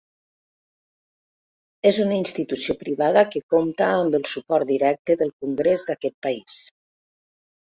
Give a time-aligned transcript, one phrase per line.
[1.89, 6.59] És una institució privada, que compta amb el suport directe del Congrés d'aquest país.